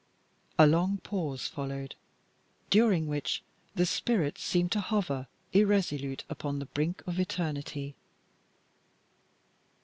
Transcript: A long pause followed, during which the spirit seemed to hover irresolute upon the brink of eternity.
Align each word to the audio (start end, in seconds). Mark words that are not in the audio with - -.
A 0.57 0.65
long 0.65 0.97
pause 1.03 1.45
followed, 1.47 1.93
during 2.71 3.05
which 3.05 3.43
the 3.75 3.85
spirit 3.85 4.39
seemed 4.39 4.71
to 4.71 4.79
hover 4.79 5.27
irresolute 5.53 6.23
upon 6.27 6.57
the 6.57 6.65
brink 6.65 7.03
of 7.05 7.19
eternity. 7.19 7.93